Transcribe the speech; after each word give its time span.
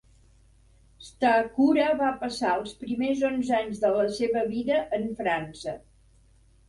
Stachura 1.07 1.85
va 1.99 2.09
passar 2.23 2.55
els 2.61 2.73
primers 2.85 3.21
onze 3.29 3.55
anys 3.61 3.83
de 3.85 3.93
la 3.97 4.09
seva 4.17 4.43
vida 4.55 4.81
en 4.99 5.07
França. 5.21 5.77